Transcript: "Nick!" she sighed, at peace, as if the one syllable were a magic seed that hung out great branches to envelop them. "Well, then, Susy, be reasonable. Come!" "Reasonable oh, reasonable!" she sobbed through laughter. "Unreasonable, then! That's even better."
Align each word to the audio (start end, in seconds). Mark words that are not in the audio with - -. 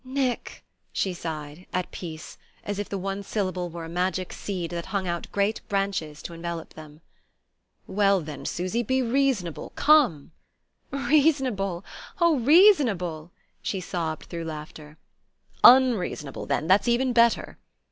"Nick!" 0.03 0.65
she 0.91 1.13
sighed, 1.13 1.67
at 1.71 1.91
peace, 1.91 2.35
as 2.63 2.79
if 2.79 2.89
the 2.89 2.97
one 2.97 3.21
syllable 3.21 3.69
were 3.69 3.85
a 3.85 3.87
magic 3.87 4.33
seed 4.33 4.71
that 4.71 4.87
hung 4.87 5.07
out 5.07 5.31
great 5.31 5.61
branches 5.69 6.23
to 6.23 6.33
envelop 6.33 6.73
them. 6.73 7.01
"Well, 7.85 8.19
then, 8.21 8.45
Susy, 8.47 8.81
be 8.81 9.03
reasonable. 9.03 9.73
Come!" 9.75 10.31
"Reasonable 10.89 11.85
oh, 12.19 12.39
reasonable!" 12.39 13.29
she 13.61 13.79
sobbed 13.79 14.25
through 14.25 14.45
laughter. 14.45 14.97
"Unreasonable, 15.63 16.47
then! 16.47 16.65
That's 16.65 16.87
even 16.87 17.13
better." 17.13 17.59